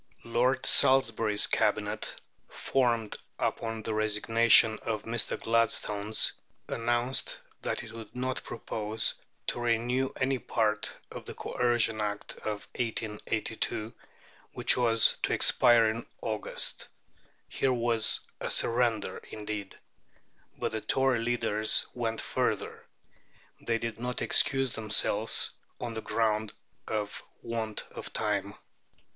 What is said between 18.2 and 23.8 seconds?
a surrender indeed! But the Tory leaders went further. They